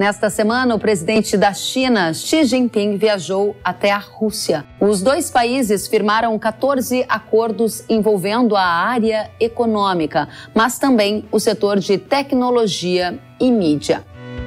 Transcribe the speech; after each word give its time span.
Nesta 0.00 0.30
semana, 0.30 0.74
o 0.74 0.78
presidente 0.78 1.36
da 1.36 1.52
China, 1.52 2.14
Xi 2.14 2.44
Jinping, 2.44 2.96
viajou 2.96 3.54
até 3.62 3.92
a 3.92 3.98
Rússia. 3.98 4.64
Os 4.80 5.02
dois 5.02 5.30
países 5.30 5.86
firmaram 5.86 6.38
14 6.38 7.04
acordos 7.06 7.84
envolvendo 7.86 8.56
a 8.56 8.64
área 8.64 9.30
econômica, 9.38 10.26
mas 10.54 10.78
também 10.78 11.26
o 11.30 11.38
setor 11.38 11.78
de 11.78 11.98
tecnologia 11.98 13.20
e 13.38 13.50
mídia. 13.50 14.02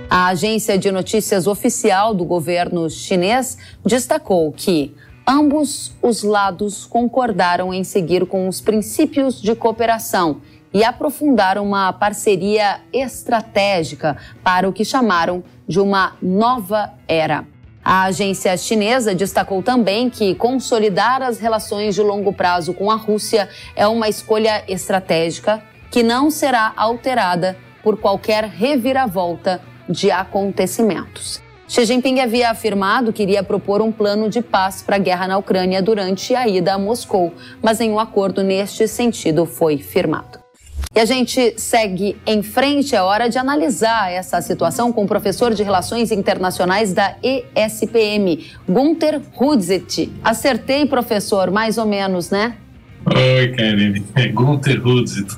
A 0.09 0.29
agência 0.29 0.75
de 0.75 0.91
notícias 0.91 1.45
oficial 1.45 2.15
do 2.15 2.25
governo 2.25 2.89
chinês 2.89 3.55
destacou 3.85 4.51
que 4.51 4.95
ambos 5.27 5.93
os 6.01 6.23
lados 6.23 6.83
concordaram 6.83 7.71
em 7.71 7.83
seguir 7.83 8.25
com 8.25 8.47
os 8.47 8.59
princípios 8.59 9.39
de 9.39 9.53
cooperação 9.53 10.41
e 10.73 10.83
aprofundar 10.83 11.57
uma 11.57 11.93
parceria 11.93 12.81
estratégica 12.91 14.17
para 14.43 14.67
o 14.67 14.73
que 14.73 14.83
chamaram 14.83 15.43
de 15.67 15.79
uma 15.79 16.13
nova 16.21 16.93
era. 17.07 17.45
A 17.85 18.03
agência 18.03 18.55
chinesa 18.55 19.13
destacou 19.13 19.61
também 19.61 20.09
que 20.09 20.33
consolidar 20.35 21.21
as 21.21 21.37
relações 21.37 21.93
de 21.93 22.01
longo 22.01 22.31
prazo 22.31 22.73
com 22.73 22.89
a 22.89 22.95
Rússia 22.95 23.49
é 23.75 23.85
uma 23.85 24.07
escolha 24.07 24.63
estratégica 24.67 25.61
que 25.91 26.01
não 26.01 26.31
será 26.31 26.71
alterada 26.77 27.57
por 27.83 27.99
qualquer 27.99 28.45
reviravolta 28.45 29.61
de 29.87 30.09
acontecimentos. 30.09 31.41
Xi 31.67 31.85
Jinping 31.85 32.19
havia 32.19 32.51
afirmado 32.51 33.11
que 33.11 33.23
iria 33.23 33.43
propor 33.43 33.81
um 33.81 33.91
plano 33.91 34.29
de 34.29 34.41
paz 34.41 34.81
para 34.81 34.95
a 34.95 34.99
guerra 34.99 35.27
na 35.27 35.37
Ucrânia 35.37 35.81
durante 35.81 36.33
a 36.33 36.47
ida 36.47 36.73
a 36.73 36.77
Moscou, 36.77 37.33
mas 37.61 37.79
nenhum 37.79 37.99
acordo 37.99 38.43
neste 38.43 38.87
sentido 38.87 39.45
foi 39.45 39.77
firmado. 39.77 40.42
E 40.95 40.99
a 40.99 41.05
gente 41.05 41.55
segue 41.57 42.15
em 42.23 42.43
frente, 42.43 42.95
é 42.95 43.01
hora 43.01 43.27
de 43.27 43.39
analisar 43.39 44.11
essa 44.11 44.39
situação 44.41 44.93
com 44.93 45.05
o 45.05 45.07
professor 45.07 45.51
de 45.51 45.63
Relações 45.63 46.11
Internacionais 46.11 46.93
da 46.93 47.15
ESPM, 47.23 48.45
Gunther 48.69 49.19
Hudzit. 49.35 50.11
Acertei, 50.23 50.85
professor, 50.85 51.49
mais 51.49 51.79
ou 51.79 51.87
menos, 51.87 52.29
né? 52.29 52.57
Oi, 53.07 53.47
Karen. 53.57 54.03
É 54.15 54.27
Gunther 54.27 54.85
Hudzit. 54.85 55.35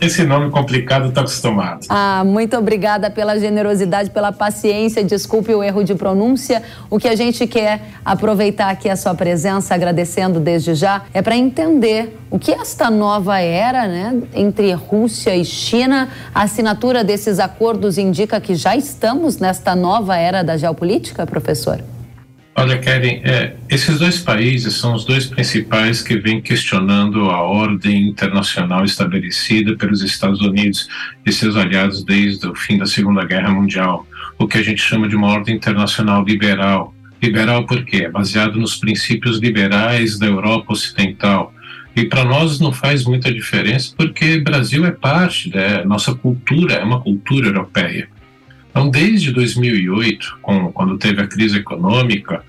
Esse 0.00 0.24
nome 0.24 0.50
complicado 0.50 1.08
está 1.08 1.20
acostumado. 1.20 1.86
Ah, 1.88 2.22
muito 2.24 2.56
obrigada 2.56 3.10
pela 3.10 3.38
generosidade, 3.38 4.10
pela 4.10 4.32
paciência. 4.32 5.02
Desculpe 5.04 5.52
o 5.54 5.62
erro 5.62 5.84
de 5.84 5.94
pronúncia. 5.94 6.62
O 6.88 6.98
que 6.98 7.08
a 7.08 7.16
gente 7.16 7.46
quer 7.46 7.82
aproveitar 8.04 8.70
aqui 8.70 8.88
a 8.88 8.96
sua 8.96 9.14
presença, 9.14 9.74
agradecendo 9.74 10.40
desde 10.40 10.74
já, 10.74 11.02
é 11.12 11.20
para 11.20 11.36
entender 11.36 12.18
o 12.30 12.38
que 12.38 12.52
esta 12.52 12.90
nova 12.90 13.40
era, 13.40 13.88
né, 13.88 14.22
entre 14.34 14.72
Rússia 14.72 15.34
e 15.34 15.44
China, 15.44 16.08
a 16.34 16.42
assinatura 16.42 17.02
desses 17.02 17.38
acordos 17.38 17.98
indica 17.98 18.40
que 18.40 18.54
já 18.54 18.76
estamos 18.76 19.38
nesta 19.38 19.74
nova 19.74 20.16
era 20.16 20.42
da 20.42 20.56
geopolítica, 20.56 21.26
professor? 21.26 21.82
Olha, 22.56 22.78
Karen, 22.78 23.20
é, 23.22 23.54
esses 23.68 23.98
dois 23.98 24.18
países 24.18 24.74
são 24.74 24.94
os 24.94 25.04
dois 25.04 25.26
principais 25.26 26.02
que 26.02 26.18
vêm 26.18 26.40
questionando 26.40 27.30
a 27.30 27.40
ordem 27.40 28.08
internacional 28.08 28.84
estabelecida 28.84 29.76
pelos 29.76 30.02
Estados 30.02 30.40
Unidos 30.40 30.88
e 31.24 31.32
seus 31.32 31.56
aliados 31.56 32.04
desde 32.04 32.46
o 32.48 32.54
fim 32.54 32.76
da 32.76 32.86
Segunda 32.86 33.24
Guerra 33.24 33.50
Mundial, 33.50 34.06
o 34.36 34.48
que 34.48 34.58
a 34.58 34.62
gente 34.62 34.82
chama 34.82 35.08
de 35.08 35.14
uma 35.14 35.28
ordem 35.28 35.54
internacional 35.54 36.24
liberal. 36.24 36.92
Liberal 37.22 37.66
por 37.66 37.84
quê? 37.84 38.04
É 38.04 38.10
baseado 38.10 38.58
nos 38.58 38.76
princípios 38.76 39.38
liberais 39.38 40.18
da 40.18 40.26
Europa 40.26 40.72
Ocidental. 40.72 41.54
E 41.94 42.04
para 42.04 42.24
nós 42.24 42.58
não 42.58 42.72
faz 42.72 43.04
muita 43.04 43.32
diferença 43.32 43.94
porque 43.96 44.40
Brasil 44.40 44.84
é 44.84 44.90
parte 44.90 45.50
da 45.50 45.84
nossa 45.84 46.14
cultura, 46.14 46.74
é 46.74 46.84
uma 46.84 47.00
cultura 47.00 47.46
europeia. 47.46 48.08
Então, 48.70 48.88
desde 48.88 49.32
2008, 49.32 50.38
com, 50.40 50.72
quando 50.72 50.96
teve 50.96 51.20
a 51.20 51.26
crise 51.26 51.58
econômica, 51.58 52.44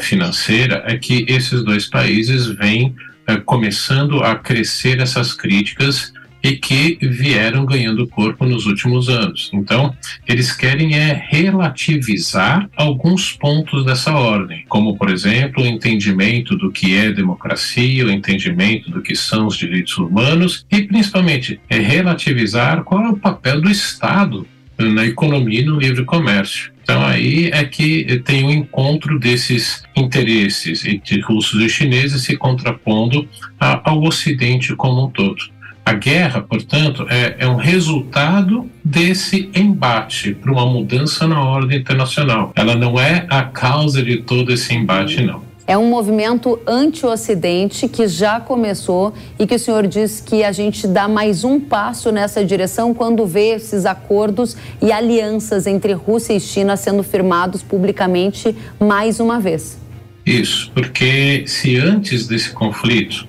financeira, 0.00 0.82
é 0.86 0.96
que 0.96 1.24
esses 1.28 1.62
dois 1.62 1.86
países 1.86 2.46
vêm 2.46 2.94
uh, 3.28 3.40
começando 3.44 4.22
a 4.22 4.36
crescer 4.36 5.00
essas 5.00 5.32
críticas 5.32 6.12
e 6.42 6.56
que 6.56 6.98
vieram 7.00 7.64
ganhando 7.64 8.06
corpo 8.06 8.44
nos 8.44 8.66
últimos 8.66 9.08
anos. 9.08 9.48
Então, 9.52 9.94
eles 10.26 10.52
querem 10.52 10.96
é 10.96 11.12
relativizar 11.28 12.68
alguns 12.76 13.32
pontos 13.32 13.84
dessa 13.84 14.12
ordem, 14.12 14.64
como, 14.68 14.96
por 14.96 15.08
exemplo, 15.08 15.62
o 15.62 15.66
entendimento 15.66 16.56
do 16.56 16.72
que 16.72 16.96
é 16.96 17.12
democracia, 17.12 18.06
o 18.06 18.10
entendimento 18.10 18.90
do 18.90 19.00
que 19.00 19.14
são 19.14 19.46
os 19.46 19.56
direitos 19.56 19.96
humanos 19.96 20.66
e, 20.70 20.82
principalmente, 20.82 21.60
é 21.70 21.78
relativizar 21.78 22.82
qual 22.82 23.04
é 23.04 23.08
o 23.08 23.16
papel 23.16 23.60
do 23.60 23.70
Estado 23.70 24.46
na 24.78 25.06
economia 25.06 25.60
e 25.60 25.64
no 25.64 25.78
livre 25.78 26.04
comércio. 26.04 26.72
Então 26.82 27.04
aí 27.04 27.50
é 27.52 27.64
que 27.64 28.20
tem 28.24 28.44
o 28.44 28.48
um 28.48 28.50
encontro 28.50 29.18
desses 29.18 29.84
interesses 29.96 30.84
entre 30.84 31.20
russos 31.20 31.60
e 31.60 31.68
chineses 31.68 32.24
se 32.24 32.36
contrapondo 32.36 33.28
ao 33.58 34.02
Ocidente 34.02 34.74
como 34.74 35.06
um 35.06 35.10
todo. 35.10 35.52
A 35.84 35.94
guerra, 35.94 36.40
portanto, 36.40 37.06
é, 37.10 37.36
é 37.40 37.48
um 37.48 37.56
resultado 37.56 38.70
desse 38.84 39.50
embate 39.54 40.32
para 40.32 40.52
uma 40.52 40.64
mudança 40.64 41.26
na 41.26 41.42
ordem 41.42 41.78
internacional. 41.78 42.52
Ela 42.54 42.76
não 42.76 43.00
é 43.00 43.26
a 43.28 43.42
causa 43.42 44.00
de 44.02 44.18
todo 44.18 44.52
esse 44.52 44.72
embate, 44.74 45.22
não. 45.22 45.42
É 45.66 45.78
um 45.78 45.88
movimento 45.88 46.58
anti-Ocidente 46.66 47.88
que 47.88 48.08
já 48.08 48.40
começou 48.40 49.14
e 49.38 49.46
que 49.46 49.54
o 49.54 49.58
senhor 49.58 49.86
diz 49.86 50.20
que 50.20 50.42
a 50.42 50.50
gente 50.50 50.88
dá 50.88 51.06
mais 51.06 51.44
um 51.44 51.60
passo 51.60 52.10
nessa 52.10 52.44
direção 52.44 52.92
quando 52.92 53.24
vê 53.26 53.50
esses 53.54 53.86
acordos 53.86 54.56
e 54.82 54.90
alianças 54.90 55.68
entre 55.68 55.92
Rússia 55.92 56.34
e 56.34 56.40
China 56.40 56.76
sendo 56.76 57.04
firmados 57.04 57.62
publicamente 57.62 58.56
mais 58.80 59.20
uma 59.20 59.38
vez. 59.38 59.78
Isso, 60.26 60.70
porque 60.74 61.44
se 61.46 61.76
antes 61.76 62.26
desse 62.26 62.50
conflito 62.50 63.26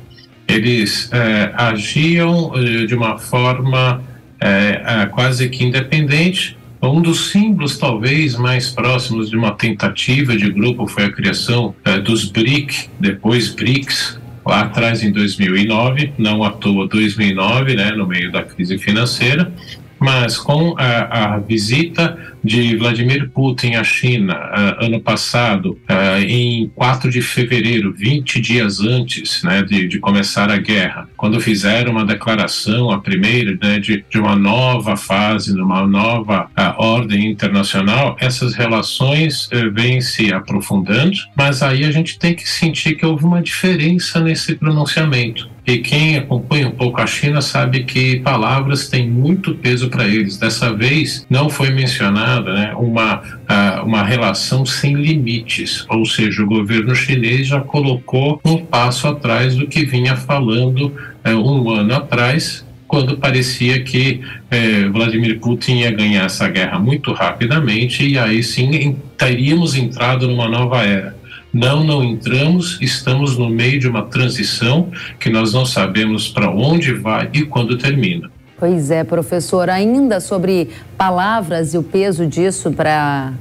eles 0.48 1.10
é, 1.12 1.52
agiam 1.56 2.52
é, 2.56 2.86
de 2.86 2.96
uma 2.96 3.18
forma 3.18 4.04
é, 4.40 5.06
quase 5.12 5.50
que 5.50 5.64
independente, 5.64 6.58
um 6.90 7.02
dos 7.02 7.32
símbolos, 7.32 7.78
talvez, 7.78 8.36
mais 8.36 8.70
próximos 8.70 9.30
de 9.30 9.38
uma 9.38 9.52
tentativa 9.52 10.36
de 10.36 10.50
grupo 10.52 10.86
foi 10.86 11.06
a 11.06 11.12
criação 11.12 11.74
eh, 11.86 12.00
dos 12.00 12.26
BRIC, 12.26 12.90
depois 13.00 13.50
BRICS, 13.50 14.20
lá 14.46 14.62
atrás 14.62 15.02
em 15.02 15.12
2009, 15.12 16.14
não 16.18 16.44
à 16.44 16.52
toa 16.52 16.88
2009, 16.88 17.76
né, 17.76 17.92
no 17.92 18.06
meio 18.06 18.32
da 18.32 18.44
crise 18.44 18.78
financeira, 18.78 19.52
mas 20.00 20.38
com 20.38 20.76
a, 20.78 21.36
a 21.36 21.40
visita 21.40 22.33
de 22.44 22.76
Vladimir 22.76 23.30
Putin 23.30 23.76
à 23.76 23.84
China 23.84 24.34
uh, 24.36 24.86
ano 24.86 25.00
passado, 25.00 25.80
uh, 25.90 26.22
em 26.22 26.70
4 26.76 27.10
de 27.10 27.22
fevereiro, 27.22 27.94
20 27.94 28.42
dias 28.42 28.80
antes 28.82 29.42
né, 29.44 29.64
de, 29.64 29.88
de, 29.88 30.00
começar 30.00 30.52
a 30.52 30.58
guerra, 30.58 31.08
quando 31.16 31.40
fizeram 31.40 31.92
uma 31.92 32.06
declaração, 32.06 32.92
a 32.92 33.00
primeira, 33.00 33.58
né, 33.62 33.80
de, 33.80 34.04
de 34.10 34.20
uma 34.20 34.36
nova 34.36 34.98
fase, 34.98 35.54
de 35.54 35.62
uma 35.62 35.88
nova 35.88 36.50
uh, 36.58 36.74
ordem 36.78 37.32
internacional, 37.32 38.18
essas 38.20 38.54
relações 38.54 39.50
vêm 39.74 40.02
se 40.02 40.34
aprofundando, 40.34 41.18
mas 41.36 41.62
aí 41.62 41.86
a 41.86 41.92
gente 41.92 42.20
tem 42.20 42.36
que 42.36 42.48
sentir 42.48 42.96
que 42.96 43.06
houve 43.06 43.24
uma 43.24 43.42
diferença 43.42 44.20
nesse 44.20 44.56
pronunciamento. 44.56 45.54
E 45.66 45.78
quem 45.78 46.18
acompanha 46.18 46.68
um 46.68 46.72
pouco 46.72 47.00
a 47.00 47.08
China 47.08 47.42
sabe 47.42 47.86
que 47.86 48.20
palavras 48.20 48.90
têm 48.90 49.10
muito 49.10 49.56
peso 49.56 49.90
para 49.90 50.06
eles. 50.06 50.38
Dessa 50.38 50.74
vez 50.74 51.26
não 51.30 51.50
foi 51.50 51.70
né, 52.42 52.74
uma, 52.76 53.18
uh, 53.18 53.86
uma 53.86 54.04
relação 54.04 54.66
sem 54.66 54.94
limites, 54.96 55.86
ou 55.90 56.06
seja, 56.06 56.44
o 56.44 56.48
governo 56.48 56.96
chinês 56.96 57.48
já 57.48 57.60
colocou 57.60 58.40
um 58.44 58.58
passo 58.58 59.08
atrás 59.08 59.56
do 59.56 59.68
que 59.68 59.86
vinha 59.86 60.16
falando 60.16 60.94
uh, 61.26 61.30
um 61.30 61.70
ano 61.70 61.96
atrás, 61.96 62.66
quando 62.88 63.18
parecia 63.18 63.82
que 63.82 64.22
uh, 64.52 64.92
Vladimir 64.92 65.40
Putin 65.40 65.80
ia 65.80 65.92
ganhar 65.92 66.26
essa 66.26 66.48
guerra 66.48 66.78
muito 66.80 67.12
rapidamente 67.12 68.08
e 68.08 68.18
aí 68.18 68.44
sim 68.44 68.98
teríamos 69.18 69.76
entrado 69.76 70.28
numa 70.28 70.48
nova 70.48 70.84
era. 70.84 71.16
Não, 71.54 71.84
não 71.84 72.04
entramos, 72.04 72.80
estamos 72.82 73.38
no 73.38 73.48
meio 73.48 73.80
de 73.80 73.88
uma 73.88 74.02
transição 74.04 74.92
que 75.20 75.30
nós 75.30 75.54
não 75.54 75.68
sabemos 75.68 76.28
para 76.28 76.50
onde 76.50 76.94
vai 76.94 77.30
e 77.32 77.44
quando 77.44 77.78
termina. 77.78 78.33
Pois 78.66 78.92
é, 78.92 79.04
professor, 79.04 79.70
ainda 79.70 80.22
sobre 80.22 80.70
palavras 80.98 81.74
e 81.74 81.78
o 81.78 81.84
peso 81.84 82.26
disso 82.26 82.72
para 82.72 83.34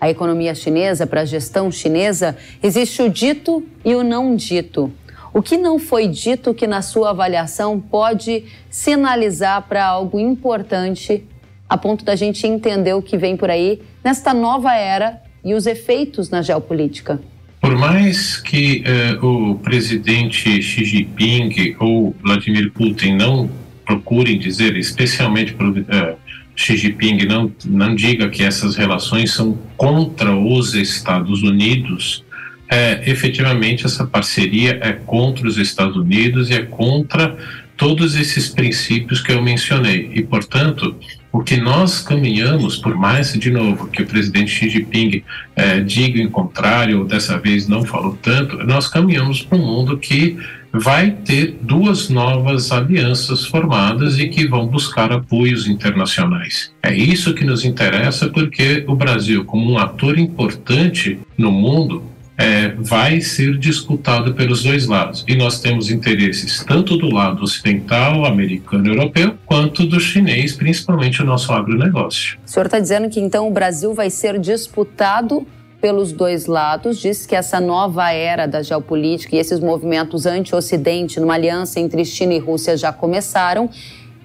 a 0.00 0.10
economia 0.10 0.52
chinesa, 0.52 1.06
para 1.06 1.20
a 1.20 1.24
gestão 1.24 1.70
chinesa, 1.70 2.36
existe 2.60 3.00
o 3.00 3.08
dito 3.08 3.64
e 3.84 3.94
o 3.94 4.02
não 4.02 4.34
dito. 4.34 4.92
O 5.32 5.40
que 5.40 5.56
não 5.56 5.78
foi 5.78 6.08
dito 6.08 6.52
que, 6.52 6.66
na 6.66 6.82
sua 6.82 7.10
avaliação, 7.10 7.78
pode 7.78 8.46
sinalizar 8.68 9.62
para 9.68 9.86
algo 9.86 10.18
importante 10.18 11.24
a 11.68 11.78
ponto 11.78 12.04
da 12.04 12.16
gente 12.16 12.44
entender 12.44 12.94
o 12.94 13.00
que 13.00 13.16
vem 13.16 13.36
por 13.36 13.50
aí 13.50 13.80
nesta 14.02 14.34
nova 14.34 14.74
era 14.74 15.22
e 15.44 15.54
os 15.54 15.68
efeitos 15.68 16.30
na 16.30 16.42
geopolítica? 16.42 17.20
Por 17.60 17.76
mais 17.76 18.38
que 18.38 18.82
eh, 18.84 19.16
o 19.22 19.54
presidente 19.54 20.60
Xi 20.60 20.84
Jinping 20.84 21.76
ou 21.78 22.12
Vladimir 22.20 22.72
Putin 22.72 23.12
não 23.12 23.63
procurem 23.84 24.38
dizer, 24.38 24.76
especialmente 24.76 25.54
eh, 25.88 26.14
Xi 26.56 26.76
Jinping 26.76 27.26
não, 27.26 27.52
não 27.64 27.94
diga 27.94 28.28
que 28.28 28.42
essas 28.42 28.76
relações 28.76 29.32
são 29.32 29.58
contra 29.76 30.34
os 30.34 30.74
Estados 30.74 31.42
Unidos, 31.42 32.24
é, 32.70 33.02
efetivamente 33.08 33.84
essa 33.84 34.06
parceria 34.06 34.78
é 34.82 34.92
contra 34.92 35.46
os 35.46 35.58
Estados 35.58 35.96
Unidos 35.96 36.50
e 36.50 36.54
é 36.54 36.62
contra 36.62 37.36
todos 37.76 38.14
esses 38.14 38.48
princípios 38.48 39.20
que 39.20 39.32
eu 39.32 39.42
mencionei. 39.42 40.10
E, 40.14 40.22
portanto, 40.22 40.96
o 41.32 41.40
que 41.40 41.56
nós 41.56 42.00
caminhamos, 42.00 42.76
por 42.76 42.94
mais, 42.94 43.32
de 43.32 43.50
novo, 43.50 43.88
que 43.88 44.02
o 44.02 44.06
presidente 44.06 44.50
Xi 44.50 44.70
Jinping 44.70 45.22
é, 45.56 45.80
diga 45.80 46.20
em 46.20 46.28
contrário, 46.28 47.00
ou 47.00 47.04
dessa 47.04 47.38
vez 47.38 47.66
não 47.66 47.84
falou 47.84 48.16
tanto, 48.22 48.56
nós 48.64 48.88
caminhamos 48.88 49.42
para 49.42 49.58
um 49.58 49.66
mundo 49.66 49.98
que 49.98 50.38
vai 50.74 51.12
ter 51.12 51.56
duas 51.62 52.08
novas 52.08 52.72
alianças 52.72 53.46
formadas 53.46 54.18
e 54.18 54.28
que 54.28 54.46
vão 54.46 54.66
buscar 54.66 55.12
apoios 55.12 55.68
internacionais. 55.68 56.72
É 56.82 56.92
isso 56.92 57.32
que 57.32 57.44
nos 57.44 57.64
interessa 57.64 58.28
porque 58.28 58.84
o 58.88 58.96
Brasil, 58.96 59.44
como 59.44 59.70
um 59.70 59.78
ator 59.78 60.18
importante 60.18 61.20
no 61.38 61.52
mundo, 61.52 62.02
é, 62.36 62.70
vai 62.70 63.20
ser 63.20 63.56
disputado 63.56 64.34
pelos 64.34 64.64
dois 64.64 64.88
lados. 64.88 65.24
E 65.28 65.36
nós 65.36 65.60
temos 65.60 65.90
interesses 65.90 66.64
tanto 66.64 66.96
do 66.96 67.08
lado 67.08 67.44
ocidental, 67.44 68.24
americano, 68.24 68.88
europeu, 68.88 69.34
quanto 69.46 69.86
do 69.86 70.00
chinês, 70.00 70.54
principalmente 70.54 71.22
o 71.22 71.24
nosso 71.24 71.52
agronegócio. 71.52 72.36
O 72.44 72.50
senhor 72.50 72.66
está 72.66 72.80
dizendo 72.80 73.08
que 73.08 73.20
então 73.20 73.46
o 73.46 73.52
Brasil 73.52 73.94
vai 73.94 74.10
ser 74.10 74.40
disputado 74.40 75.46
pelos 75.84 76.12
dois 76.12 76.46
lados, 76.46 76.96
diz 76.96 77.26
que 77.26 77.36
essa 77.36 77.60
nova 77.60 78.10
era 78.10 78.46
da 78.46 78.62
geopolítica 78.62 79.36
e 79.36 79.38
esses 79.38 79.60
movimentos 79.60 80.24
anti-Ocidente, 80.24 81.20
numa 81.20 81.34
aliança 81.34 81.78
entre 81.78 82.06
China 82.06 82.32
e 82.32 82.38
Rússia, 82.38 82.74
já 82.74 82.90
começaram. 82.90 83.68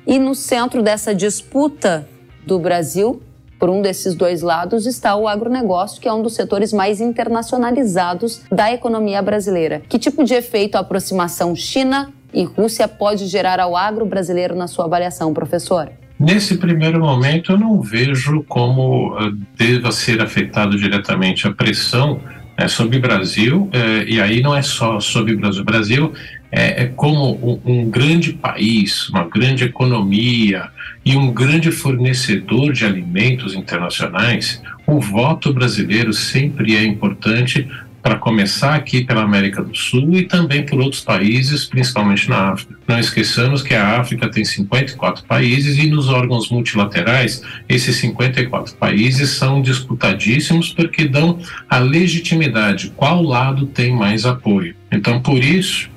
E 0.07 0.17
no 0.17 0.33
centro 0.33 0.81
dessa 0.81 1.13
disputa 1.13 2.07
do 2.45 2.57
Brasil, 2.59 3.21
por 3.59 3.69
um 3.69 3.81
desses 3.81 4.15
dois 4.15 4.41
lados, 4.41 4.85
está 4.85 5.17
o 5.17 5.27
agronegócio, 5.27 5.99
que 5.99 6.07
é 6.07 6.13
um 6.13 6.21
dos 6.21 6.33
setores 6.33 6.71
mais 6.71 7.01
internacionalizados 7.01 8.41
da 8.49 8.71
economia 8.71 9.21
brasileira. 9.21 9.81
Que 9.89 9.99
tipo 9.99 10.23
de 10.23 10.35
efeito 10.35 10.77
a 10.77 10.79
aproximação 10.79 11.53
China 11.57 12.13
e 12.33 12.45
Rússia 12.45 12.87
pode 12.87 13.27
gerar 13.27 13.59
ao 13.59 13.75
agro 13.75 14.05
brasileiro 14.05 14.55
na 14.55 14.67
sua 14.67 14.85
avaliação, 14.85 15.33
professor? 15.33 15.91
Nesse 16.19 16.57
primeiro 16.57 16.99
momento, 16.99 17.53
eu 17.53 17.57
não 17.57 17.81
vejo 17.81 18.43
como 18.43 19.15
uh, 19.15 19.31
deva 19.57 19.89
ser 19.89 20.21
afetado 20.21 20.77
diretamente 20.77 21.47
a 21.47 21.51
pressão 21.51 22.19
né, 22.57 22.67
sobre 22.67 22.97
o 22.97 22.99
Brasil, 22.99 23.69
uh, 23.73 24.03
e 24.05 24.19
aí 24.19 24.41
não 24.41 24.53
é 24.53 24.61
só 24.61 24.99
sobre 24.99 25.33
o 25.33 25.37
Brasil. 25.37 25.61
O 25.61 25.65
Brasil 25.65 26.13
é, 26.51 26.83
é 26.83 26.85
como 26.87 27.35
um, 27.35 27.61
um, 27.63 27.89
grande 27.89 28.33
país, 28.33 29.07
uma 29.07 29.23
grande 29.23 29.63
economia 29.63 30.69
e 31.05 31.15
um 31.15 31.31
grande 31.31 31.71
fornecedor 31.71 32.73
de 32.73 32.83
alimentos 32.83 33.55
internacionais. 33.55 34.61
O 34.85 34.99
voto 34.99 35.53
brasileiro 35.53 36.11
sempre 36.11 36.75
é 36.75 36.83
importante 36.83 37.65
para 38.01 38.15
começar 38.15 38.75
aqui 38.75 39.03
pela 39.03 39.23
América 39.23 39.63
do 39.63 39.75
Sul 39.75 40.13
e 40.13 40.23
também 40.23 40.65
por 40.65 40.79
outros 40.79 41.01
países, 41.01 41.65
principalmente 41.65 42.29
na 42.29 42.53
África. 42.53 42.75
Não 42.87 42.99
esqueçamos 42.99 43.61
que 43.61 43.75
a 43.75 43.99
África 43.99 44.29
tem 44.29 44.43
54 44.45 45.25
países 45.25 45.77
e 45.77 45.87
nos 45.87 46.09
órgãos 46.09 46.49
multilaterais, 46.49 47.43
esses 47.67 47.95
54 47.97 48.75
países 48.75 49.31
são 49.31 49.61
disputadíssimos 49.61 50.73
porque 50.73 51.07
dão 51.07 51.39
a 51.69 51.79
legitimidade, 51.79 52.93
qual 52.95 53.21
lado 53.21 53.65
tem 53.67 53.93
mais 53.95 54.25
apoio. 54.25 54.75
Então, 54.91 55.21
por 55.21 55.43
isso, 55.43 55.89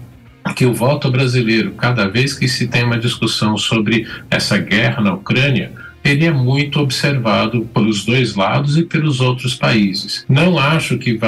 que 0.56 0.66
o 0.66 0.74
voto 0.74 1.10
brasileiro, 1.10 1.72
cada 1.72 2.08
vez 2.08 2.34
que 2.34 2.48
se 2.48 2.66
tem 2.66 2.84
uma 2.84 2.98
discussão 2.98 3.56
sobre 3.56 4.06
essa 4.30 4.58
guerra 4.58 5.00
na 5.00 5.14
Ucrânia, 5.14 5.72
ele 6.04 6.24
é 6.24 6.32
muito 6.32 6.80
observado 6.80 7.62
pelos 7.72 8.04
dois 8.04 8.34
lados 8.34 8.76
e 8.76 8.82
pelos 8.82 9.20
outros 9.20 9.54
países. 9.54 10.24
Não 10.28 10.58
acho 10.58 10.98
que 10.98 11.18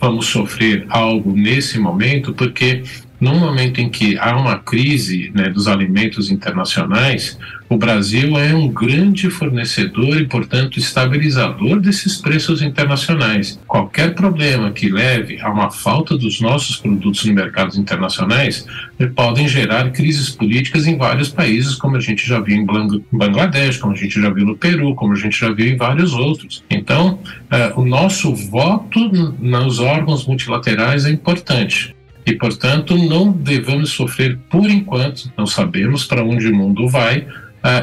vamos 0.00 0.26
sofrer 0.26 0.86
algo 0.88 1.32
nesse 1.32 1.78
momento, 1.78 2.32
porque 2.32 2.82
no 3.20 3.34
momento 3.34 3.80
em 3.80 3.88
que 3.88 4.18
há 4.18 4.36
uma 4.36 4.58
crise 4.58 5.30
né, 5.34 5.48
dos 5.48 5.66
alimentos 5.68 6.30
internacionais, 6.30 7.38
o 7.68 7.76
Brasil 7.76 8.38
é 8.38 8.54
um 8.54 8.68
grande 8.68 9.28
fornecedor 9.28 10.20
e, 10.20 10.26
portanto, 10.26 10.78
estabilizador 10.78 11.80
desses 11.80 12.16
preços 12.16 12.62
internacionais. 12.62 13.58
Qualquer 13.66 14.14
problema 14.14 14.70
que 14.70 14.88
leve 14.88 15.40
a 15.40 15.50
uma 15.50 15.70
falta 15.70 16.16
dos 16.16 16.40
nossos 16.40 16.76
produtos 16.76 17.24
nos 17.24 17.34
mercados 17.34 17.76
internacionais 17.76 18.64
eh, 19.00 19.06
podem 19.06 19.48
gerar 19.48 19.90
crises 19.90 20.30
políticas 20.30 20.86
em 20.86 20.96
vários 20.96 21.28
países, 21.28 21.74
como 21.74 21.96
a 21.96 22.00
gente 22.00 22.26
já 22.26 22.38
viu 22.38 22.56
em 22.56 22.66
Bangladesh, 23.10 23.78
como 23.78 23.94
a 23.94 23.96
gente 23.96 24.20
já 24.20 24.30
viu 24.30 24.46
no 24.46 24.56
Peru, 24.56 24.94
como 24.94 25.14
a 25.14 25.16
gente 25.16 25.38
já 25.38 25.50
viu 25.50 25.66
em 25.66 25.76
vários 25.76 26.12
outros. 26.12 26.62
Então, 26.70 27.18
eh, 27.50 27.72
o 27.74 27.84
nosso 27.84 28.32
voto 28.32 29.08
nos 29.40 29.80
órgãos 29.80 30.24
multilaterais 30.24 31.04
é 31.04 31.10
importante 31.10 31.95
e, 32.26 32.34
portanto, 32.34 32.96
não 32.96 33.30
devemos 33.30 33.90
sofrer, 33.90 34.36
por 34.50 34.68
enquanto, 34.68 35.32
não 35.36 35.46
sabemos 35.46 36.04
para 36.04 36.24
onde 36.24 36.48
o 36.48 36.54
mundo 36.54 36.88
vai, 36.88 37.26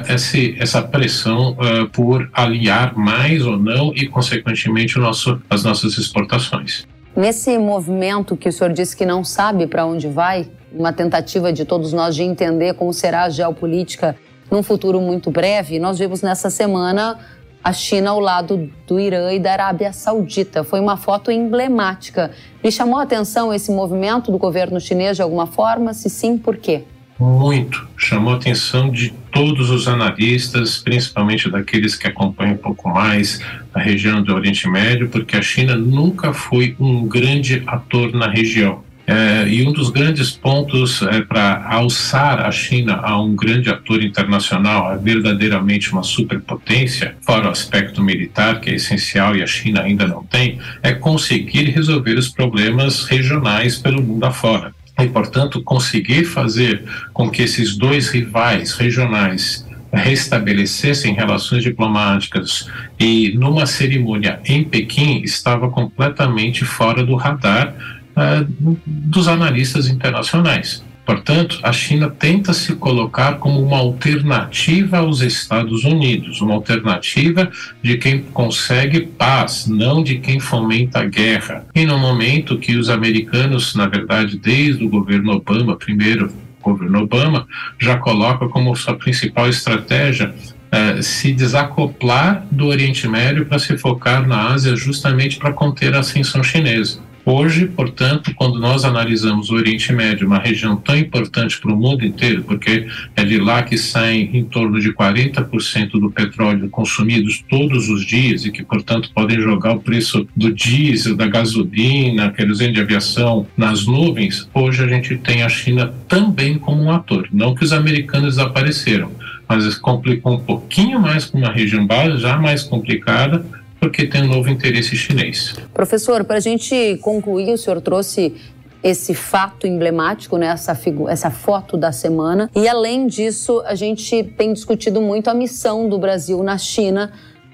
esse, 0.09 0.55
essa 0.59 0.81
pressão 0.81 1.51
uh, 1.51 1.89
por 1.89 2.29
aliar 2.33 2.95
mais 2.95 3.45
ou 3.45 3.57
não 3.57 3.93
e, 3.93 4.07
consequentemente, 4.07 4.97
nosso, 4.97 5.41
as 5.49 5.63
nossas 5.63 5.97
exportações. 5.97 6.85
Nesse 7.15 7.57
movimento 7.57 8.35
que 8.35 8.49
o 8.49 8.51
senhor 8.51 8.73
disse 8.73 8.95
que 8.95 9.05
não 9.05 9.23
sabe 9.23 9.67
para 9.67 9.85
onde 9.85 10.07
vai, 10.07 10.47
uma 10.71 10.91
tentativa 10.91 11.53
de 11.53 11.63
todos 11.63 11.93
nós 11.93 12.15
de 12.15 12.23
entender 12.23 12.73
como 12.73 12.93
será 12.93 13.23
a 13.23 13.29
geopolítica 13.29 14.15
num 14.49 14.63
futuro 14.63 14.99
muito 14.99 15.29
breve, 15.31 15.79
nós 15.79 15.99
vimos 15.99 16.21
nessa 16.21 16.49
semana 16.49 17.19
a 17.63 17.71
China 17.71 18.09
ao 18.09 18.19
lado 18.19 18.69
do 18.85 18.99
Irã 18.99 19.31
e 19.31 19.39
da 19.39 19.53
Arábia 19.53 19.93
Saudita. 19.93 20.63
Foi 20.63 20.79
uma 20.79 20.97
foto 20.97 21.31
emblemática. 21.31 22.31
Lhe 22.63 22.71
chamou 22.71 22.99
a 22.99 23.03
atenção 23.03 23.53
esse 23.53 23.71
movimento 23.71 24.31
do 24.31 24.37
governo 24.37 24.81
chinês 24.81 25.15
de 25.15 25.21
alguma 25.21 25.47
forma? 25.47 25.93
Se 25.93 26.09
sim, 26.09 26.37
por 26.37 26.57
quê? 26.57 26.83
Muito. 27.17 27.87
Chamou 27.95 28.33
a 28.33 28.35
atenção 28.35 28.89
de 28.89 29.11
todos 29.31 29.69
os 29.69 29.87
analistas, 29.87 30.77
principalmente 30.79 31.49
daqueles 31.49 31.95
que 31.95 32.07
acompanham 32.07 32.55
um 32.55 32.57
pouco 32.57 32.89
mais 32.89 33.39
a 33.73 33.79
região 33.79 34.21
do 34.21 34.33
Oriente 34.33 34.67
Médio, 34.67 35.07
porque 35.09 35.37
a 35.37 35.41
China 35.41 35.75
nunca 35.75 36.33
foi 36.33 36.75
um 36.79 37.07
grande 37.07 37.63
ator 37.65 38.13
na 38.13 38.29
região. 38.29 38.83
É, 39.05 39.47
e 39.49 39.67
um 39.67 39.73
dos 39.73 39.89
grandes 39.89 40.31
pontos 40.31 41.01
é, 41.01 41.21
para 41.21 41.67
alçar 41.67 42.39
a 42.39 42.51
China 42.51 43.01
a 43.03 43.21
um 43.21 43.35
grande 43.35 43.69
ator 43.69 44.01
internacional, 44.01 44.87
a 44.87 44.95
verdadeiramente 44.95 45.91
uma 45.91 46.03
superpotência, 46.03 47.15
fora 47.21 47.47
o 47.47 47.51
aspecto 47.51 48.01
militar, 48.01 48.61
que 48.61 48.69
é 48.69 48.75
essencial 48.75 49.35
e 49.35 49.43
a 49.43 49.47
China 49.47 49.81
ainda 49.81 50.07
não 50.07 50.23
tem, 50.23 50.57
é 50.81 50.93
conseguir 50.93 51.65
resolver 51.71 52.13
os 52.13 52.29
problemas 52.29 53.03
regionais 53.03 53.77
pelo 53.77 54.01
mundo 54.01 54.23
afora. 54.23 54.73
E, 54.97 55.07
portanto, 55.07 55.61
conseguir 55.61 56.23
fazer 56.23 56.83
com 57.11 57.29
que 57.29 57.41
esses 57.41 57.75
dois 57.75 58.09
rivais 58.09 58.73
regionais 58.73 59.65
restabelecessem 59.91 61.13
relações 61.13 61.61
diplomáticas 61.61 62.67
e 62.99 63.33
numa 63.35 63.65
cerimônia 63.65 64.39
em 64.45 64.63
Pequim 64.63 65.21
estava 65.21 65.69
completamente 65.69 66.65
fora 66.65 67.05
do 67.05 67.15
radar 67.15 67.75
uh, 68.15 68.77
dos 68.85 69.27
analistas 69.27 69.87
internacionais. 69.87 70.83
Portanto, 71.05 71.59
a 71.63 71.73
China 71.73 72.09
tenta 72.09 72.53
se 72.53 72.75
colocar 72.75 73.33
como 73.33 73.61
uma 73.61 73.77
alternativa 73.77 74.99
aos 74.99 75.19
Estados 75.19 75.83
Unidos, 75.83 76.39
uma 76.39 76.53
alternativa 76.53 77.51
de 77.81 77.97
quem 77.97 78.21
consegue 78.21 79.01
paz, 79.01 79.67
não 79.67 80.01
de 80.01 80.19
quem 80.19 80.39
fomenta 80.39 80.99
a 80.99 81.05
guerra. 81.05 81.65
E 81.75 81.85
no 81.85 81.97
momento 81.97 82.57
que 82.57 82.77
os 82.77 82.89
americanos, 82.89 83.75
na 83.75 83.87
verdade, 83.87 84.37
desde 84.37 84.83
o 84.85 84.89
governo 84.89 85.33
Obama, 85.33 85.75
primeiro 85.75 86.31
governo 86.61 87.01
Obama, 87.01 87.45
já 87.77 87.97
coloca 87.97 88.47
como 88.47 88.75
sua 88.75 88.95
principal 88.95 89.49
estratégia 89.49 90.33
Uh, 90.73 91.03
se 91.03 91.31
desacoplar 91.31 92.47
do 92.49 92.65
Oriente 92.65 93.07
Médio 93.07 93.45
para 93.45 93.59
se 93.59 93.77
focar 93.77 94.27
na 94.27 94.47
Ásia 94.53 94.75
justamente 94.75 95.37
para 95.37 95.53
conter 95.53 95.93
a 95.93 95.99
ascensão 95.99 96.43
chinesa. 96.43 96.99
Hoje, 97.25 97.67
portanto, 97.67 98.33
quando 98.35 98.59
nós 98.59 98.83
analisamos 98.83 99.49
o 99.49 99.55
Oriente 99.55 99.93
Médio, 99.93 100.27
uma 100.27 100.39
região 100.39 100.75
tão 100.75 100.97
importante 100.97 101.57
para 101.57 101.73
o 101.73 101.77
mundo 101.77 102.05
inteiro, 102.05 102.43
porque 102.43 102.85
é 103.15 103.23
de 103.23 103.37
lá 103.37 103.63
que 103.63 103.77
saem 103.77 104.29
em 104.33 104.43
torno 104.43 104.77
de 104.79 104.91
40% 104.91 105.91
do 105.91 106.11
petróleo 106.11 106.69
consumidos 106.69 107.41
todos 107.49 107.87
os 107.89 108.05
dias 108.05 108.45
e 108.45 108.51
que, 108.51 108.61
portanto, 108.61 109.09
podem 109.15 109.39
jogar 109.39 109.73
o 109.73 109.79
preço 109.79 110.27
do 110.35 110.51
diesel, 110.53 111.15
da 111.15 111.25
gasolina, 111.25 112.29
querosene 112.29 112.73
de 112.73 112.81
aviação 112.81 113.47
nas 113.55 113.85
nuvens, 113.85 114.49
hoje 114.53 114.83
a 114.83 114.87
gente 114.87 115.17
tem 115.17 115.43
a 115.43 115.49
China 115.49 115.93
também 116.09 116.57
como 116.57 116.83
um 116.83 116.91
ator. 116.91 117.29
Não 117.31 117.55
que 117.55 117.63
os 117.63 117.71
americanos 117.71 118.35
desapareceram, 118.35 119.11
mas 119.47 119.77
complicou 119.77 120.33
um 120.33 120.39
pouquinho 120.39 120.99
mais 120.99 121.25
com 121.25 121.37
uma 121.37 121.51
região 121.51 121.87
já 122.17 122.37
mais 122.37 122.63
complicada, 122.63 123.45
porque 123.83 124.07
tem 124.07 124.23
um 124.23 124.27
novo 124.27 124.49
interesse 124.49 124.95
chinês. 124.95 125.55
Professor, 125.73 126.23
para 126.23 126.37
a 126.37 126.39
gente 126.39 126.97
concluir, 127.01 127.51
o 127.51 127.57
senhor 127.57 127.81
trouxe 127.81 128.33
esse 128.81 129.13
fato 129.13 129.67
emblemático, 129.67 130.37
né, 130.37 130.47
essa, 130.47 130.77
essa 131.09 131.29
foto 131.29 131.75
da 131.75 131.91
semana. 131.91 132.49
E 132.55 132.65
além 132.65 133.07
disso, 133.07 133.61
a 133.65 133.75
gente 133.75 134.23
tem 134.37 134.53
discutido 134.53 135.01
muito 135.01 135.29
a 135.29 135.33
missão 135.33 135.89
do 135.89 135.97
Brasil 135.97 136.41
na 136.41 136.57
China 136.57 137.11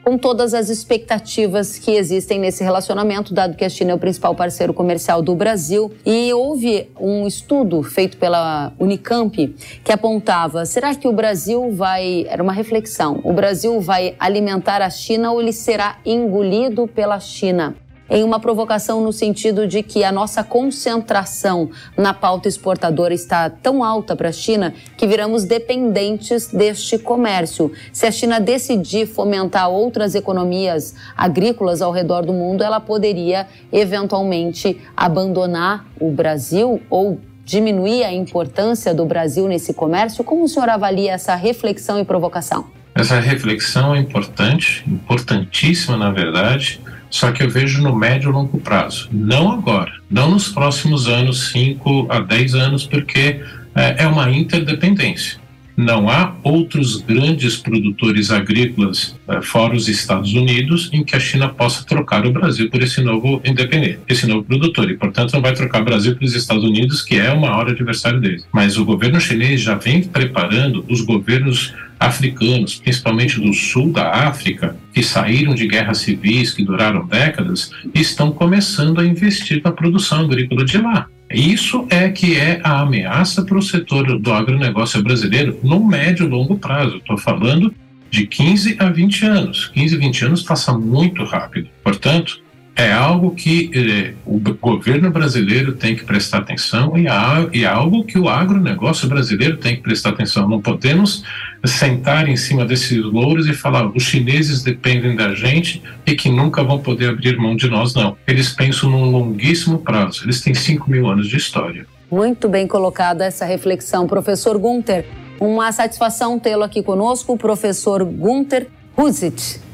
com 0.10 0.18
todas 0.18 0.56
as 0.56 0.70
expectativas 0.70 1.78
que 1.78 1.92
existem 1.92 2.40
nesse 2.40 2.64
relacionamento, 2.64 3.32
dado 3.32 3.56
que 3.56 3.64
a 3.64 3.70
China 3.70 3.92
é 3.92 3.94
o 3.94 4.00
principal 4.00 4.34
parceiro 4.34 4.74
comercial 4.74 5.22
do 5.22 5.36
Brasil. 5.36 5.94
E 6.04 6.34
houve 6.34 6.90
um 7.00 7.28
estudo 7.28 7.84
feito 7.84 8.18
pela 8.18 8.74
Unicamp 8.80 9.56
que 9.84 9.92
apontava: 9.92 10.66
será 10.66 10.96
que 10.96 11.08
o 11.08 11.14
Brasil 11.14 11.72
vai. 11.74 12.26
Era 12.28 12.42
uma 12.42 12.54
reflexão. 12.54 13.22
O 13.24 13.34
Brasil 13.34 13.80
vai 13.80 14.16
alimentar 14.18 14.82
a 14.82 14.90
China 14.90 15.32
ou 15.32 15.40
ele 15.40 15.54
será 15.54 16.00
engolido 16.04 16.88
pela 16.88 17.20
China? 17.20 17.76
Em 18.10 18.24
uma 18.24 18.40
provocação 18.40 19.02
no 19.02 19.14
sentido 19.14 19.68
de 19.68 19.84
que 19.84 20.04
a 20.04 20.12
nossa 20.12 20.44
concentração 20.44 21.70
na 21.96 22.14
pauta 22.14 22.48
exportadora 22.48 23.14
está 23.14 23.50
tão 23.50 23.84
alta 23.84 24.16
para 24.16 24.30
a 24.30 24.34
China 24.34 24.74
que 24.98 25.06
viramos 25.06 25.44
dependentes 25.44 26.48
deste 26.48 26.98
comércio. 26.98 27.72
Se 27.94 28.06
a 28.06 28.12
China 28.12 28.40
decidir 28.40 29.06
fomentar 29.06 29.70
outras 29.70 30.16
economias 30.16 30.96
agrícolas 31.16 31.82
ao 31.82 31.92
redor 31.92 32.26
do 32.26 32.34
mundo, 32.34 32.64
ela 32.64 32.80
poderia 32.80 33.48
eventualmente 33.72 34.80
abandonar 34.98 35.86
o 36.00 36.10
Brasil 36.10 36.82
ou 36.90 37.20
diminuir 37.46 38.04
a 38.04 38.14
importância 38.14 38.94
do 38.94 39.06
Brasil 39.06 39.48
nesse 39.48 39.74
comércio? 39.74 40.24
Como 40.24 40.44
o 40.44 40.48
senhor 40.48 40.70
avalia 40.70 41.14
essa 41.14 41.36
reflexão 41.36 42.00
e 42.00 42.06
provocação? 42.06 42.66
Essa 42.94 43.20
reflexão 43.20 43.96
é 43.96 44.00
importante, 44.00 44.84
importantíssima, 44.88 45.98
na 45.98 46.12
verdade 46.12 46.82
só 47.10 47.32
que 47.32 47.44
eu 47.44 47.50
vejo 47.50 47.82
no 47.82 47.96
médio 47.96 48.30
e 48.30 48.34
longo 48.34 48.60
prazo. 48.60 49.10
Não 49.12 49.52
agora, 49.52 49.92
não 50.10 50.32
nos 50.32 50.50
próximos 50.50 51.08
anos, 51.08 51.50
5 51.50 52.08
a 52.10 52.20
10 52.20 52.56
anos, 52.56 52.86
porque 52.86 53.42
é, 53.76 54.04
é 54.04 54.08
uma 54.08 54.30
interdependência. 54.30 55.40
Não 55.76 56.10
há 56.10 56.36
outros 56.44 56.98
grandes 56.98 57.56
produtores 57.56 58.32
agrícolas 58.32 59.18
é, 59.30 59.42
fora 59.42 59.74
os 59.74 59.88
Estados 59.88 60.34
Unidos 60.34 60.90
em 60.92 61.06
que 61.06 61.16
a 61.16 61.20
China 61.22 61.48
possa 61.48 61.86
trocar 61.86 62.26
o 62.26 62.34
Brasil 62.34 62.70
por 62.70 62.84
esse 62.84 63.00
novo 63.00 63.42
independente, 63.46 64.00
esse 64.10 64.28
novo 64.28 64.44
produtor. 64.44 64.92
E, 64.92 64.98
portanto, 64.98 65.32
não 65.32 65.42
vai 65.42 65.54
trocar 65.54 65.82
o 65.82 65.86
Brasil 65.86 66.18
pelos 66.18 66.36
Estados 66.36 66.66
Unidos, 66.66 67.02
que 67.02 67.16
é 67.16 67.32
o 67.32 67.40
maior 67.40 67.70
adversário 67.70 68.20
deles. 68.20 68.46
Mas 68.52 68.78
o 68.78 68.84
governo 68.84 69.22
chinês 69.22 69.62
já 69.62 69.76
vem 69.76 70.04
preparando 70.04 70.84
os 70.90 71.00
governos 71.00 71.74
africanos, 72.00 72.76
principalmente 72.76 73.40
do 73.40 73.54
sul 73.54 73.92
da 73.92 74.10
África, 74.28 74.76
que 74.94 75.04
saíram 75.04 75.54
de 75.54 75.68
guerras 75.68 76.00
civis 76.00 76.54
que 76.54 76.64
duraram 76.64 77.06
décadas, 77.06 77.72
estão 77.94 78.32
começando 78.32 79.00
a 79.00 79.06
investir 79.06 79.62
na 79.64 79.72
produção 79.72 80.22
agrícola 80.22 80.64
de 80.64 80.78
lá. 80.78 81.08
Isso 81.32 81.86
é 81.90 82.10
que 82.10 82.36
é 82.36 82.60
a 82.64 82.82
ameaça 82.82 83.44
para 83.44 83.58
o 83.58 83.62
setor 83.62 84.18
do 84.20 84.34
agronegócio 84.34 85.04
brasileiro 85.04 85.60
no 85.62 85.84
médio 85.86 86.26
e 86.26 86.30
longo 86.30 86.58
prazo. 86.58 86.98
Estou 86.98 87.18
falando 87.18 87.74
de 88.10 88.26
15 88.26 88.78
a 88.80 88.90
20 88.90 89.26
anos. 89.26 89.68
15 89.68 89.96
a 89.96 90.00
20 90.00 90.26
anos 90.26 90.42
passa 90.44 90.74
muito 90.74 91.24
rápido. 91.24 91.70
Portanto, 91.84 92.42
é 92.80 92.94
algo 92.94 93.32
que 93.32 93.70
eh, 93.74 94.14
o 94.26 94.40
governo 94.40 95.12
brasileiro 95.12 95.74
tem 95.74 95.98
que 95.98 96.06
prestar 96.06 96.38
atenção 96.38 96.98
e, 96.98 97.08
é 97.08 97.66
algo 97.66 98.06
que 98.06 98.18
o 98.18 98.30
agronegócio 98.30 99.10
brasileiro 99.10 99.58
tem 99.58 99.76
que 99.76 99.82
prestar 99.82 100.12
atenção. 100.12 100.48
Não 100.48 100.62
podemos 100.62 101.26
sentar 101.66 102.30
em 102.30 102.38
cima 102.38 102.66
desses 102.66 103.04
louros 103.04 103.48
e 103.48 103.54
falar 103.54 103.86
os 103.88 104.04
chineses 104.04 104.64
dependem 104.64 105.14
da 105.14 105.36
gente 105.36 105.84
e 106.06 106.16
que 106.16 106.30
nunca 106.30 106.64
vão 106.64 106.80
poder 106.80 107.10
abrir 107.10 107.38
mão 107.38 107.54
de 107.54 107.70
nós, 107.70 107.94
não. 107.94 108.16
Eles 108.26 108.50
pensam 108.50 108.90
num 108.90 109.12
longuíssimo 109.12 109.80
prazo, 109.80 110.24
eles 110.24 110.40
têm 110.40 110.54
5 110.54 110.90
mil 110.90 111.06
anos 111.10 111.28
de 111.28 111.36
história. 111.36 111.86
Muito 112.10 112.48
bem 112.48 112.66
colocada 112.66 113.26
essa 113.26 113.44
reflexão, 113.44 114.08
professor 114.08 114.58
Gunther. 114.58 115.06
Uma 115.38 115.70
satisfação 115.74 116.40
tê-lo 116.40 116.64
aqui 116.64 116.82
conosco, 116.82 117.38
professor 117.38 118.06
Gunther 118.06 118.68
Huzit. 118.96 119.69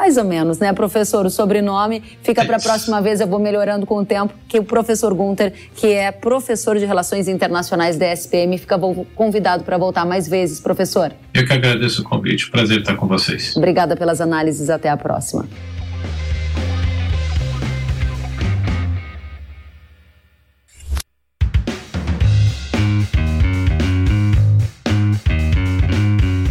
Mais 0.00 0.16
ou 0.16 0.24
menos, 0.24 0.58
né, 0.58 0.72
professor? 0.72 1.26
O 1.26 1.30
sobrenome 1.30 2.02
fica 2.22 2.42
para 2.42 2.56
a 2.56 2.58
próxima 2.58 3.02
vez, 3.02 3.20
eu 3.20 3.26
vou 3.26 3.38
melhorando 3.38 3.84
com 3.84 3.98
o 3.98 4.04
tempo, 4.04 4.32
que 4.48 4.58
o 4.58 4.64
professor 4.64 5.12
Gunter, 5.12 5.52
que 5.76 5.88
é 5.88 6.10
professor 6.10 6.78
de 6.78 6.86
Relações 6.86 7.28
Internacionais 7.28 7.98
da 7.98 8.10
SPM, 8.10 8.56
fica 8.56 8.78
convidado 9.14 9.62
para 9.62 9.76
voltar 9.76 10.06
mais 10.06 10.26
vezes, 10.26 10.58
professor. 10.58 11.12
Eu 11.34 11.46
que 11.46 11.52
agradeço 11.52 12.00
o 12.00 12.04
convite, 12.06 12.50
prazer 12.50 12.80
estar 12.80 12.96
com 12.96 13.06
vocês. 13.06 13.54
Obrigada 13.54 13.94
pelas 13.94 14.22
análises, 14.22 14.70
até 14.70 14.88
a 14.88 14.96
próxima. 14.96 15.46